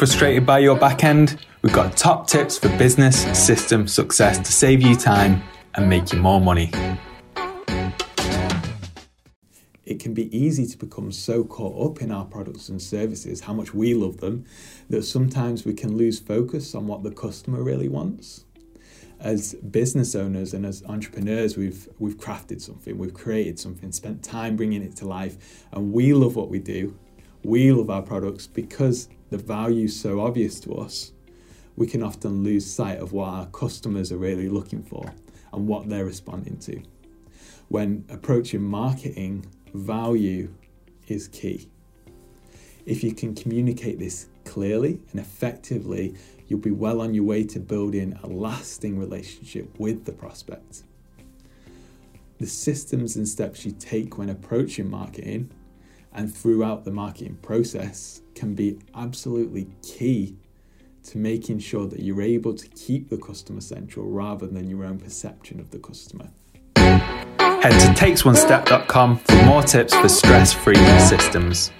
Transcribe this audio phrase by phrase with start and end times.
[0.00, 1.44] Frustrated by your back end?
[1.60, 5.42] We've got top tips for business system success to save you time
[5.74, 6.72] and make you more money.
[9.84, 13.52] It can be easy to become so caught up in our products and services, how
[13.52, 14.46] much we love them,
[14.88, 18.46] that sometimes we can lose focus on what the customer really wants
[19.20, 24.56] as business owners and as entrepreneurs, we've we've crafted something, we've created something, spent time
[24.56, 26.98] bringing it to life, and we love what we do.
[27.42, 31.12] We love our products because the value is so obvious to us.
[31.76, 35.14] We can often lose sight of what our customers are really looking for
[35.52, 36.82] and what they're responding to.
[37.68, 40.52] When approaching marketing, value
[41.08, 41.70] is key.
[42.84, 46.16] If you can communicate this clearly and effectively,
[46.46, 50.82] you'll be well on your way to building a lasting relationship with the prospect.
[52.38, 55.52] The systems and steps you take when approaching marketing
[56.12, 60.36] and throughout the marketing process can be absolutely key
[61.04, 64.98] to making sure that you're able to keep the customer central rather than your own
[64.98, 66.28] perception of the customer.
[66.76, 71.70] Head to takesonestep.com for more tips for stress free systems.